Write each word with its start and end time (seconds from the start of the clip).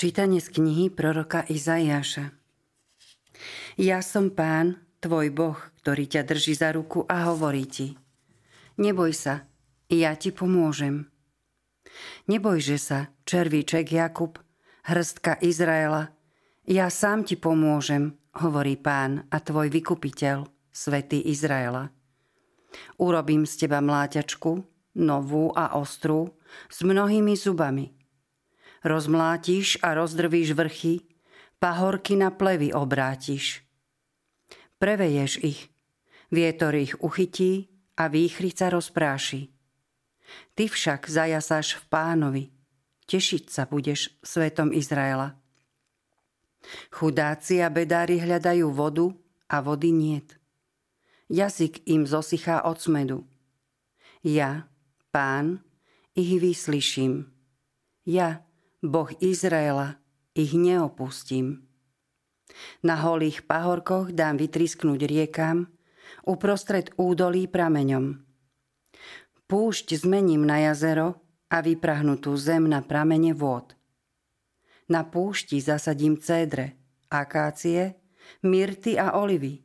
Čítanie 0.00 0.40
z 0.40 0.48
knihy 0.56 0.88
proroka 0.88 1.44
Izaiáša. 1.44 2.32
Ja 3.76 4.00
som 4.00 4.32
pán, 4.32 4.80
tvoj 5.04 5.28
Boh, 5.28 5.60
ktorý 5.84 6.08
ťa 6.08 6.24
drží 6.24 6.56
za 6.56 6.72
ruku 6.72 7.04
a 7.04 7.28
hovorí 7.28 7.68
ti. 7.68 8.00
Neboj 8.80 9.12
sa, 9.12 9.44
ja 9.92 10.16
ti 10.16 10.32
pomôžem. 10.32 11.04
Nebojže 12.32 12.80
sa, 12.80 13.12
červíček 13.28 13.92
Jakub, 13.92 14.40
hrstka 14.88 15.36
Izraela, 15.44 16.16
ja 16.64 16.88
sám 16.88 17.28
ti 17.28 17.36
pomôžem, 17.36 18.16
hovorí 18.40 18.80
pán 18.80 19.28
a 19.28 19.36
tvoj 19.36 19.68
vykupiteľ, 19.68 20.48
svätý 20.72 21.20
Izraela. 21.28 21.92
Urobím 22.96 23.44
z 23.44 23.68
teba 23.68 23.84
mláťačku, 23.84 24.64
novú 24.96 25.52
a 25.52 25.76
ostrú, 25.76 26.40
s 26.72 26.80
mnohými 26.88 27.36
zubami– 27.36 27.92
rozmlátiš 28.84 29.78
a 29.82 29.94
rozdrvíš 29.94 30.52
vrchy, 30.52 31.00
pahorky 31.58 32.16
na 32.16 32.30
plevy 32.30 32.72
obrátiš. 32.72 33.64
Preveješ 34.80 35.44
ich, 35.44 35.68
vietor 36.32 36.74
ich 36.74 36.96
uchytí 37.04 37.68
a 37.96 38.08
výchrica 38.08 38.72
rozpráši. 38.72 39.52
Ty 40.54 40.64
však 40.68 41.10
zajasáš 41.10 41.76
v 41.76 41.84
pánovi, 41.90 42.44
tešiť 43.04 43.44
sa 43.50 43.66
budeš 43.66 44.14
svetom 44.24 44.72
Izraela. 44.72 45.36
Chudáci 46.92 47.60
a 47.64 47.68
bedári 47.72 48.20
hľadajú 48.20 48.68
vodu 48.72 49.10
a 49.48 49.60
vody 49.64 49.90
niet. 49.90 50.40
Jazyk 51.30 51.86
im 51.86 52.06
zosychá 52.06 52.66
od 52.66 52.80
smedu. 52.80 53.22
Ja, 54.22 54.66
pán, 55.14 55.62
ich 56.14 56.40
vyslyším. 56.42 57.30
Ja, 58.04 58.42
Boh 58.80 59.12
Izraela, 59.20 60.00
ich 60.32 60.56
neopustím. 60.56 61.68
Na 62.80 62.96
holých 62.96 63.44
pahorkoch 63.44 64.08
dám 64.16 64.40
vytrisknúť 64.40 65.04
riekam, 65.04 65.68
uprostred 66.24 66.88
údolí 66.96 67.44
prameňom. 67.44 68.24
Púšť 69.44 70.00
zmením 70.00 70.48
na 70.48 70.64
jazero 70.64 71.20
a 71.52 71.60
vyprahnutú 71.60 72.32
zem 72.40 72.72
na 72.72 72.80
pramene 72.80 73.36
vôd. 73.36 73.76
Na 74.88 75.04
púšti 75.04 75.60
zasadím 75.60 76.16
cédre, 76.16 76.80
akácie, 77.12 78.00
myrty 78.40 78.96
a 78.96 79.12
olivy. 79.12 79.60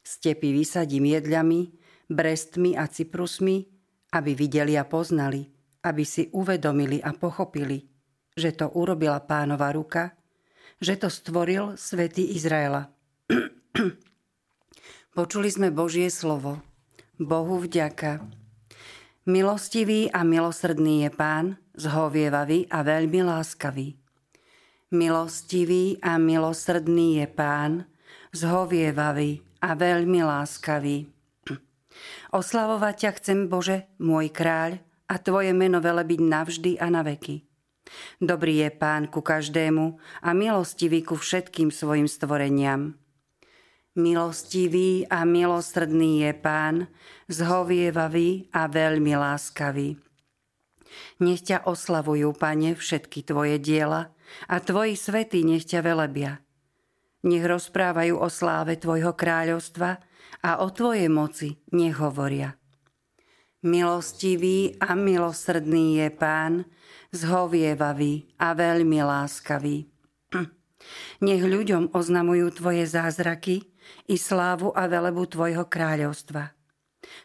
Stepy 0.00 0.56
vysadím 0.56 1.04
jedľami, 1.04 1.68
brestmi 2.08 2.80
a 2.80 2.88
cyprusmi, 2.88 3.68
aby 4.16 4.32
videli 4.32 4.80
a 4.80 4.88
poznali, 4.88 5.52
aby 5.84 6.00
si 6.08 6.32
uvedomili 6.32 6.96
a 7.04 7.12
pochopili– 7.12 7.84
že 8.36 8.56
to 8.56 8.72
urobila 8.72 9.20
pánova 9.20 9.72
ruka, 9.72 10.16
že 10.82 10.98
to 10.98 11.12
stvoril 11.12 11.78
svätý 11.78 12.34
Izraela. 12.34 12.90
Počuli 15.16 15.48
sme 15.52 15.68
Božie 15.70 16.08
slovo. 16.08 16.64
Bohu 17.20 17.60
vďaka. 17.60 18.24
Milostivý 19.28 20.10
a 20.10 20.26
milosrdný 20.26 21.06
je 21.06 21.10
pán, 21.14 21.54
zhovievavý 21.78 22.66
a 22.66 22.82
veľmi 22.82 23.20
láskavý. 23.22 23.94
Milostivý 24.90 26.02
a 26.02 26.18
milosrdný 26.18 27.22
je 27.22 27.26
pán, 27.30 27.86
zhovievavý 28.34 29.44
a 29.62 29.78
veľmi 29.78 30.20
láskavý. 30.26 31.06
Oslavovať 32.38 32.94
ťa 32.98 33.10
chcem, 33.22 33.38
Bože, 33.46 33.86
môj 34.02 34.34
kráľ, 34.34 34.82
a 35.06 35.20
Tvoje 35.20 35.52
meno 35.52 35.78
velebiť 35.78 36.20
navždy 36.24 36.72
a 36.80 36.88
na 36.88 37.04
veky. 37.04 37.51
Dobrý 38.22 38.62
je 38.62 38.70
pán 38.70 39.10
ku 39.10 39.20
každému 39.20 39.98
a 40.22 40.30
milostivý 40.32 41.02
ku 41.02 41.18
všetkým 41.18 41.74
svojim 41.74 42.06
stvoreniam. 42.06 42.94
Milostivý 43.92 45.04
a 45.12 45.28
milosrdný 45.28 46.24
je 46.24 46.32
pán, 46.32 46.88
zhovievavý 47.28 48.48
a 48.56 48.64
veľmi 48.64 49.12
láskavý. 49.12 50.00
Nech 51.20 51.44
ťa 51.44 51.68
oslavujú, 51.68 52.32
pane, 52.32 52.72
všetky 52.72 53.24
tvoje 53.24 53.60
diela 53.60 54.12
a 54.48 54.56
tvoji 54.64 54.96
svety 54.96 55.44
nech 55.44 55.68
ťa 55.68 55.84
velebia. 55.84 56.40
Nech 57.22 57.44
rozprávajú 57.44 58.16
o 58.16 58.28
sláve 58.32 58.80
tvojho 58.80 59.12
kráľovstva 59.12 60.00
a 60.42 60.50
o 60.64 60.66
tvojej 60.72 61.12
moci 61.12 61.60
nech 61.76 62.00
hovoria. 62.00 62.61
Milostivý 63.62 64.74
a 64.82 64.98
milosrdný 64.98 66.02
je 66.02 66.10
pán, 66.10 66.66
zhovievavý 67.14 68.26
a 68.42 68.58
veľmi 68.58 68.98
láskavý. 69.06 69.86
Nech 71.26 71.42
ľuďom 71.46 71.94
oznamujú 71.94 72.58
Tvoje 72.58 72.90
zázraky 72.90 73.62
i 74.10 74.18
slávu 74.18 74.74
a 74.74 74.90
velebu 74.90 75.30
Tvojho 75.30 75.70
kráľovstva. 75.70 76.50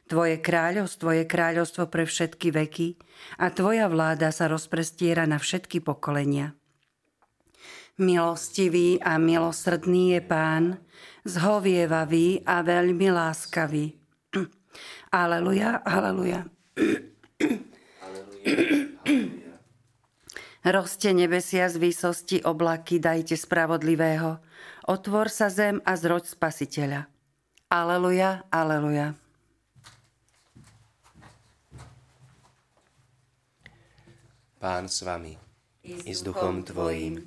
Tvoje 0.06 0.38
kráľovstvo 0.38 1.10
je 1.18 1.24
kráľovstvo 1.26 1.90
pre 1.90 2.06
všetky 2.06 2.54
veky 2.54 3.02
a 3.42 3.50
Tvoja 3.50 3.90
vláda 3.90 4.30
sa 4.30 4.46
rozprestiera 4.46 5.26
na 5.26 5.42
všetky 5.42 5.82
pokolenia. 5.82 6.54
Milostivý 7.98 9.02
a 9.02 9.18
milosrdný 9.18 10.14
je 10.14 10.22
Pán, 10.22 10.78
zhovievavý 11.26 12.46
a 12.46 12.62
veľmi 12.62 13.10
láskavý. 13.10 13.98
Aleluja, 15.12 15.82
aleluja. 15.84 16.46
Roste 20.68 21.16
nebesia 21.16 21.72
z 21.72 21.80
výsosti 21.80 22.38
oblaky, 22.44 23.00
dajte 23.00 23.40
spravodlivého. 23.40 24.44
Otvor 24.92 25.32
sa 25.32 25.48
zem 25.48 25.80
a 25.88 25.96
zroď 25.96 26.28
spasiteľa. 26.28 27.08
Aleluja, 27.72 28.44
aleluja. 28.52 29.16
Pán 34.60 34.92
s 34.92 35.08
vami 35.08 35.36
i 35.88 36.12
s 36.12 36.20
duchom 36.20 36.68
tvojim. 36.68 37.24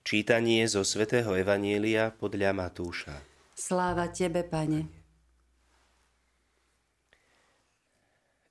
Čítanie 0.00 0.64
zo 0.64 0.80
svätého 0.80 1.36
Evanielia 1.36 2.08
podľa 2.08 2.56
Matúša. 2.56 3.20
Sláva 3.52 4.08
Tebe, 4.08 4.40
Pane. 4.48 4.97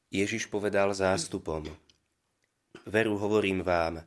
Ježiš 0.08 0.48
povedal 0.48 0.96
zástupom. 0.96 1.68
Veru 2.88 3.20
hovorím 3.20 3.60
vám, 3.60 4.00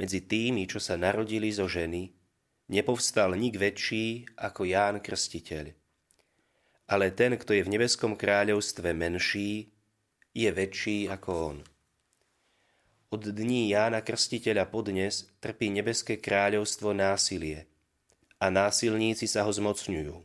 medzi 0.00 0.24
tými, 0.24 0.64
čo 0.64 0.80
sa 0.80 0.96
narodili 0.96 1.52
zo 1.52 1.68
ženy, 1.68 2.08
nepovstal 2.72 3.36
nik 3.36 3.60
väčší 3.60 4.24
ako 4.40 4.64
Ján 4.64 5.04
Krstiteľ. 5.04 5.76
Ale 6.88 7.12
ten, 7.12 7.36
kto 7.36 7.52
je 7.56 7.62
v 7.64 7.72
nebeskom 7.76 8.16
kráľovstve 8.16 8.96
menší, 8.96 9.68
je 10.32 10.48
väčší 10.48 11.12
ako 11.12 11.30
on. 11.32 11.58
Od 13.14 13.22
dní 13.22 13.70
Jána 13.70 14.02
Krstiteľa 14.02 14.66
podnes 14.66 15.30
trpí 15.38 15.70
nebeské 15.70 16.18
kráľovstvo 16.18 16.90
násilie 16.96 17.70
a 18.42 18.50
násilníci 18.50 19.30
sa 19.30 19.46
ho 19.46 19.52
zmocňujú. 19.54 20.16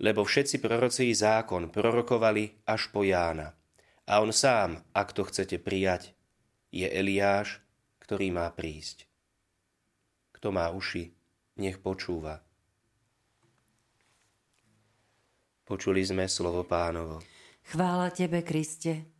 Lebo 0.00 0.20
všetci 0.24 0.62
proroci 0.62 1.10
zákon 1.12 1.68
prorokovali 1.68 2.62
až 2.68 2.88
po 2.94 3.02
Jána. 3.02 3.59
A 4.10 4.18
on 4.18 4.34
sám, 4.34 4.82
ak 4.90 5.14
to 5.14 5.22
chcete 5.22 5.62
prijať, 5.62 6.18
je 6.74 6.82
Eliáš, 6.82 7.62
ktorý 8.02 8.34
má 8.34 8.50
prísť. 8.50 9.06
Kto 10.34 10.50
má 10.50 10.66
uši, 10.74 11.14
nech 11.62 11.78
počúva. 11.78 12.42
Počuli 15.62 16.02
sme 16.02 16.26
slovo 16.26 16.66
pánovo. 16.66 17.22
Chvála 17.70 18.10
Tebe, 18.10 18.42
Kriste. 18.42 19.19